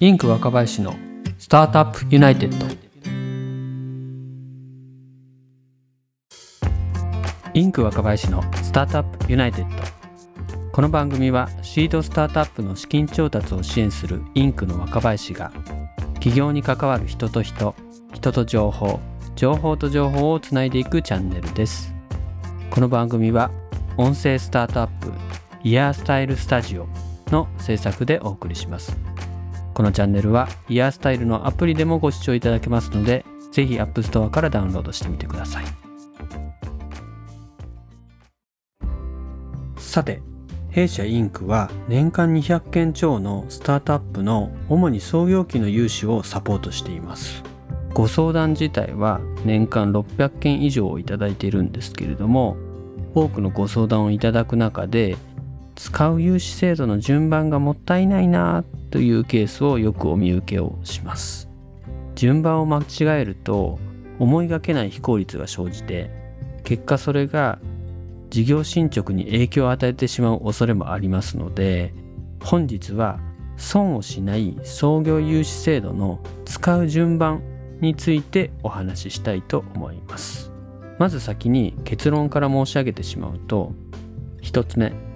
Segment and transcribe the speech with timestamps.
[0.00, 0.94] インク若林の
[1.40, 2.66] Startup United。
[7.52, 9.76] インク若林の Startup United。
[10.70, 15.50] この番組はシードスタートアップの資金調達を支援するインクの若林が
[16.14, 17.74] 起業に関わる人と人
[18.12, 19.00] 人と情報
[19.34, 21.92] 情報と情報をつないでいくチャンネルです。
[22.70, 23.50] この番組は
[23.96, 25.12] 音声スタートアップ
[25.64, 26.86] イヤースタイルスタジオ
[27.32, 28.96] の制作でお送りします。
[29.78, 35.64] このチャンネルはイヤースタイルのアプリでもご視聴いただけますので、ぜひ App Store からダウンロードしてみてください。
[39.76, 40.20] さて、
[40.70, 47.44] 弊社インクは年間200件超のスタートアップの主に創業期の融資をサポートしています。
[47.94, 52.56] ご相談自体は年間600件以上をいただいているんですけれども、
[53.14, 55.16] 多くのご相談をいただく中で
[55.78, 61.48] 使う融資制度の順番がもったいないなというケースをよくお見受けをします。
[62.16, 63.78] 順番を間違えると
[64.18, 66.10] 思いがけない非効率が生じて
[66.64, 67.60] 結果それが
[68.28, 71.94] 事業進捗に影響を与えてしまう恐れもありますので
[72.42, 73.20] 本日は
[73.56, 77.40] 損をしない創業融資制度の使う順番
[77.80, 80.50] についてお話ししたいと思います。
[80.98, 83.72] まず先に結論から申し上げてしまうと
[84.42, 85.07] 1つ目。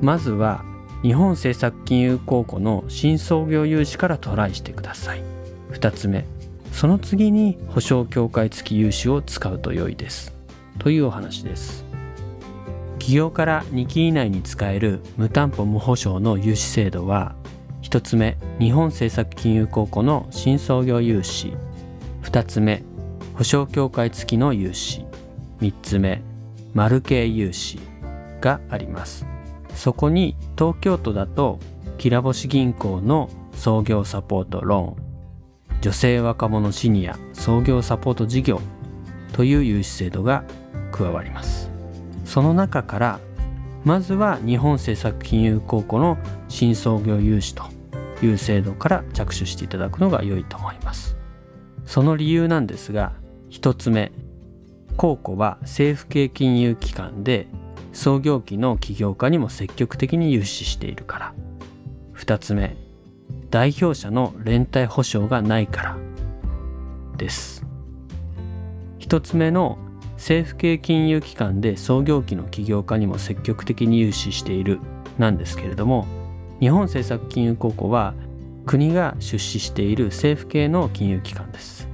[0.00, 0.64] まずは
[1.02, 5.22] 日本政策金融公庫の新創業融資からトライしてください。
[5.72, 6.26] 2つ目
[6.72, 10.34] その次に保証協会付き融資を使うと良いです。
[10.78, 11.84] というお話です。
[12.94, 17.34] 企業から2期以内に使える無担保無保証の融資制度は
[17.82, 21.54] 1つ目日本政策金融公庫の新創業融資。
[22.22, 22.82] 2つ目
[23.34, 25.04] 保証協会付きの融資。
[25.60, 26.22] 3つ目
[26.72, 27.78] 丸系融資
[28.40, 29.29] があります。
[29.80, 31.58] そこに東京都だと
[31.96, 38.60] きらぼし銀行の創業サポートローン女性若者シニア創業サポート事業
[39.32, 40.44] という融資制度が
[40.92, 41.70] 加わります。
[42.26, 43.20] その中から
[43.82, 46.18] まずは日本政策金融公庫の
[46.50, 47.64] 新創業融資と
[48.20, 51.16] いう制度から着手していただくのが良いと思います。
[51.86, 53.14] その理由なんですが
[53.48, 54.12] 1つ目
[54.98, 57.48] 公庫は政府系金融機関で
[57.92, 61.34] 創業期の起業家にも積極的に融資しているから。
[62.16, 62.76] 2つ目
[63.50, 65.96] 代表者の連帯保証がないから。
[67.16, 67.66] です。
[69.00, 69.78] 1つ目の
[70.14, 74.80] 政府系金融機関で創業期の起業家にも積極的に融資している。
[75.18, 76.06] なんですけれども
[76.60, 78.14] 日本政策金融公庫は
[78.64, 81.88] 国が出資している政府系の金融機関です。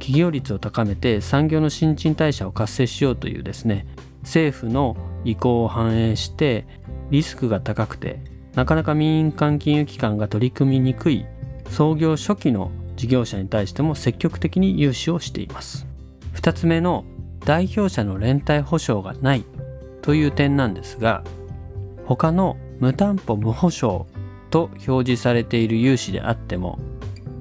[0.00, 3.86] 企業率を高めて産業の新陳代謝を活性しようというですね
[4.22, 6.66] 政府の意向を反映して
[7.10, 8.20] リスクが高くて
[8.54, 11.26] なかなか民間金融機関が取り組みにくい
[11.68, 15.86] 創業初期の事業者に対しても積極的に融資をしています。
[16.34, 17.04] 2つ目の
[17.44, 19.44] 代表者の連帯保証がない
[20.02, 21.22] という点なんですが
[22.04, 24.06] 他の無担保無保証
[24.50, 26.78] と表示されている融資であっても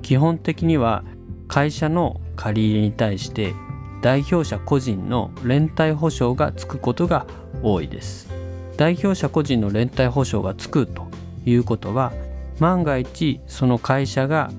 [0.02, 1.04] 基本的には
[1.48, 3.54] 会社の借り入れに対して
[4.02, 7.26] 代表者個人の連帯保証がつくことが
[7.64, 8.30] 多いです。
[8.78, 11.08] 代表者個人の連帯保証がつくと
[11.46, 12.14] いうことは
[12.60, 14.52] 万が一その会社が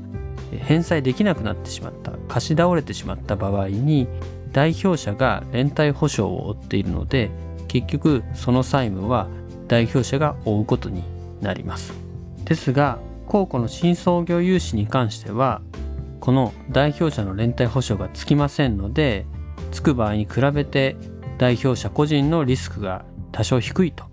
[0.58, 4.08] 返済できなくなってしまった貸し倒れてしまった場合に
[4.52, 7.30] 代表者が連帯保証を負っているので
[7.68, 9.28] 結局その債務は
[9.68, 11.04] 代表者が負うことに
[11.40, 11.94] なります。
[12.44, 15.62] ですが公庫の新創業融資に関しては
[16.18, 19.24] この代表者の連帯保証がつきませんので
[19.70, 20.96] つく場合に比べて
[21.40, 24.04] 代表者個人のリスクが多少低いと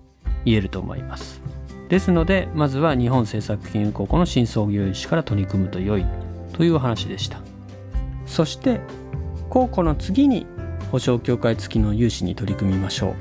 [0.46, 1.42] 言えると思います。
[1.90, 6.06] ですのでまずは日本政策金融公庫の新創業融資から取り組むと良い
[6.54, 7.42] というお話でした。
[8.26, 8.80] そして
[9.50, 10.48] 公庫の次に
[10.90, 13.16] 保証協会付きの融資に取り組みましょう。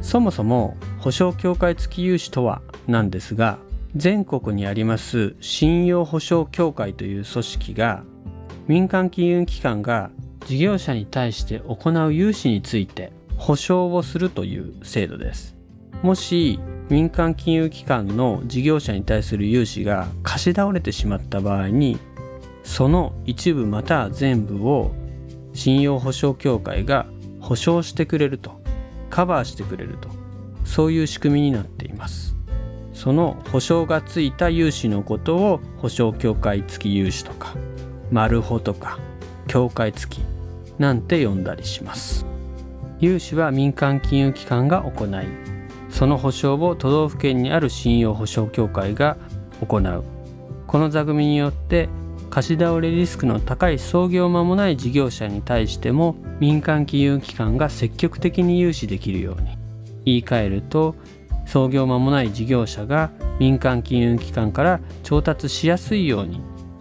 [0.00, 3.58] そもそも保証協会付き融資とはなんですが
[3.94, 8.04] 全国にあります信用保証協会という組織が
[8.68, 10.10] 民間金融機関が
[10.46, 15.54] 事業者に対して行う融資について保証をするという制度です。
[16.02, 16.58] もし
[16.90, 21.98] 民間金融機関の事業者に対する融資が貸し倒れてしまった場合に
[22.62, 24.92] その一部また全部を
[25.54, 27.06] 信用保証協会が
[27.40, 28.60] 保証してくれると
[29.08, 30.08] カバーしてくれると
[30.64, 32.34] そういう仕組みになっています。
[32.92, 37.54] その保証がついた融資のことを保証協会付き融資とか
[38.10, 38.98] マルホとか
[39.46, 40.20] 協会付き
[40.78, 42.24] なんて呼んだりします。
[43.04, 45.54] 融資は民間金融機関が行い
[45.90, 49.16] その保証を都道府県にある信用保証協会が
[49.60, 50.04] 行う。
[50.66, 51.88] この座組によって
[52.30, 59.56] 貸し倒れリスクの高い創業間もない事業者に対しても民間金融機関が積極的に融資できるように。
[60.04, 60.96] 言い換えると
[61.46, 66.40] 創業間もない事業者が民間金融機関から調達しやすいように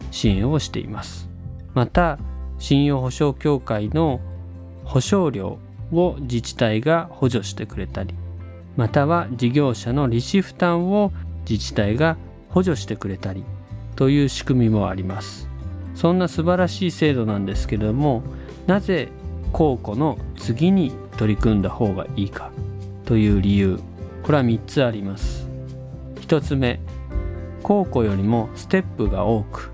[0.09, 1.29] 支援をしています。
[1.75, 2.17] また
[2.57, 4.21] 信用保証協会の
[4.85, 5.59] 保証料
[5.95, 8.13] を自治体が補助してくれたり
[8.75, 11.11] または事業者の利子負担を
[11.49, 12.17] 自治体が
[12.49, 13.43] 補助してくれたり
[13.95, 15.49] という仕組みもあります。
[15.95, 18.23] そんな素晴らしい制度なんですけれども
[18.65, 19.09] なぜ
[19.51, 22.51] 公庫の次に取り組んだ方がいいか
[23.05, 23.79] という理由
[24.23, 25.47] これは3つあります。
[26.21, 26.79] 1つ目
[27.61, 29.71] 公庫よりもステップが多く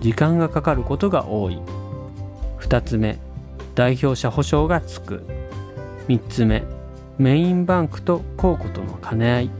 [0.00, 1.60] 時間がかかることが多い。
[2.60, 3.18] 2つ目
[3.74, 5.22] 代表者保証がつく。
[6.08, 6.64] 3つ目
[7.18, 9.50] メインバンクと公庫との兼ね合い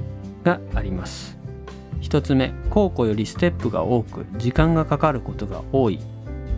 [0.45, 1.39] があります。
[2.01, 6.01] 1つ目公庫よりステップが多く時間がかかることが多い。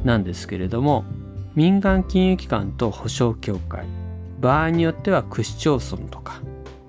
[0.04, 1.04] なんですけれども
[1.54, 3.84] 民間金融機関と保証協会
[4.40, 6.40] 場合によっては区市町村とか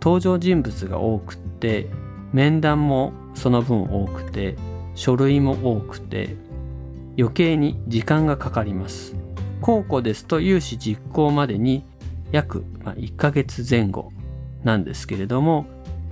[0.02, 1.88] 登場人物が多くって
[2.32, 4.56] 面談もその分多くて
[4.96, 6.38] 書類も多くて
[7.18, 9.16] 余計に時間がかかります。
[9.62, 11.84] 公庫ですと融資実行までに
[12.32, 14.12] 約1ヶ月前後
[14.64, 15.66] なんですけれども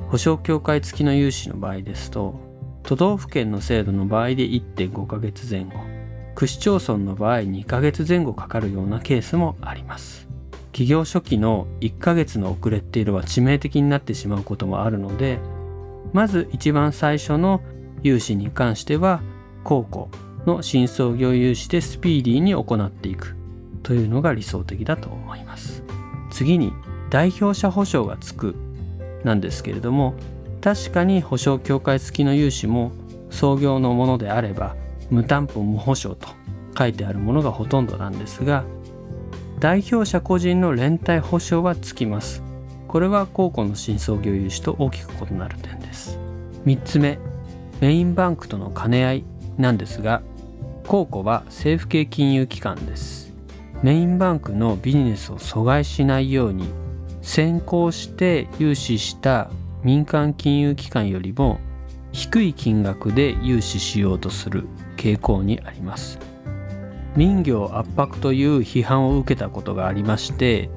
[0.10, 2.40] 保証協会付きの融資の場合ですと
[2.84, 5.74] 都道府県の制度の場合で1.5ヶ月前後
[6.36, 10.30] 区市町村の場合2ヶ月前後かかるようなケースもあります。
[10.72, 15.40] 企業初期の1ヶ月の遅れっていうのは致命的になってしまうこともあるので
[16.14, 17.62] まず一番最初の
[18.02, 19.22] 融資に関しては
[19.66, 20.10] 公庫
[20.46, 23.36] の新創業融資でスピーディーに行っていく
[23.84, 25.84] というのが理想的だと思います。
[26.40, 26.72] 次に
[27.10, 28.56] 代表者保証がつく
[29.26, 30.14] なんですけれども
[30.62, 32.94] 確かに保証協会付きの融資も
[33.30, 34.78] 創業のものであれば
[35.10, 36.30] 無担保無保証と
[36.78, 38.64] 書いてあるものがほとんどなんですが
[39.60, 42.42] 代表者個人の連帯保証はつきます。
[42.88, 46.18] これは公庫の新創業融資と大きく異なる点です。
[46.64, 47.20] 3つ目
[47.82, 49.24] メインバンクとの兼ね合い
[49.58, 50.22] なんですが
[50.88, 53.29] 公庫は政府系金融機関です。
[53.84, 56.68] メインバンクのビジネスを阻害しないように
[57.22, 59.50] 先行して融資した
[59.84, 61.60] 民間金融機関よりも
[62.12, 64.68] 低い金額で融資しようとする
[64.98, 66.20] 傾向にあります。
[67.16, 70.70] 民業圧迫という批判を受けたことがありまして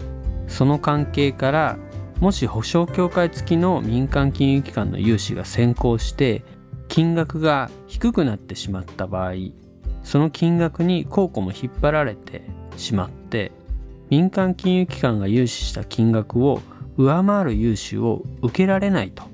[0.48, 1.78] その関係から
[2.20, 6.42] もし保証協会付きの民間金融機関の融資が先行して
[6.88, 9.32] 金額が低くなってしまった場合
[10.02, 12.42] その金額に公庫も引っ張られて
[12.76, 13.52] しまって
[14.10, 16.60] 民間金融機関が融資した金額を
[16.96, 19.24] 上回る融資を受けられないと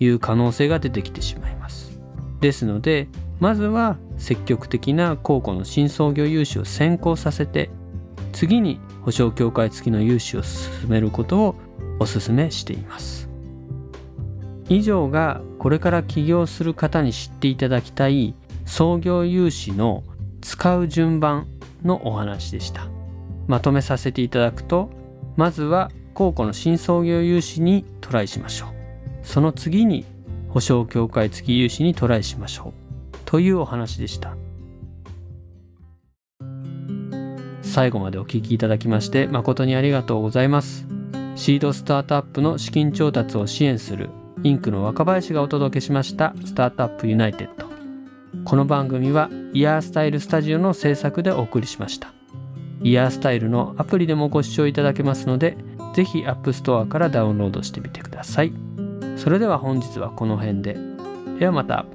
[0.00, 2.00] いう可能性が出てきてしまいます。
[2.40, 3.08] ですので
[3.40, 7.70] まずは積極的な公庫の新創業融資を先行させて
[8.32, 11.54] 次に保証協会付きの融資を進めることを
[12.00, 13.28] お勧めしています。
[14.68, 18.34] 以上がこれから起業する方に知っていただきたい
[18.66, 20.04] 創業融資の
[20.40, 21.46] 使う順番
[21.84, 22.86] のお話でした。
[23.46, 24.90] まとめさせていただくと
[25.36, 28.68] まずは公庫の新創業融資にトライしましょう。
[29.22, 30.04] その次に
[30.48, 32.72] 保証協会付き融資にトライしましょ
[33.12, 33.18] う。
[33.24, 34.36] というお話でした。
[37.62, 40.86] 最後までお聞きいただきまして誠にありがとうございます。
[41.36, 44.10] シードスタートアップの資金調達を支援する
[44.42, 47.68] インクの若林がお届けしましたスタートアップユナイテッド。
[48.44, 52.12] この番組はイヤースタイルスタジオの制作でお送りしました
[52.82, 55.56] イヤースタイルのアプリでもご視聴いただけますので、
[55.94, 58.52] ぜひ App Store からダウンロードしてみてください。
[59.16, 60.76] それでは本日はこの辺で。
[61.38, 61.86] ではまた。